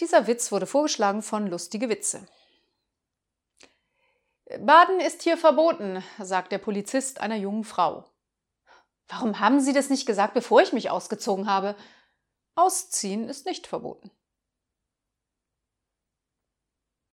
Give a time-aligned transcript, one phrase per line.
[0.00, 2.26] Dieser Witz wurde vorgeschlagen von Lustige Witze.
[4.58, 8.04] Baden ist hier verboten, sagt der Polizist einer jungen Frau.
[9.08, 11.76] Warum haben Sie das nicht gesagt, bevor ich mich ausgezogen habe?
[12.54, 14.10] Ausziehen ist nicht verboten.